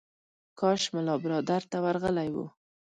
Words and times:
کاش 0.59 0.81
ملا 0.93 1.15
برادر 1.23 1.61
ته 1.71 1.77
ورغلی 1.85 2.29
و. 2.33 2.35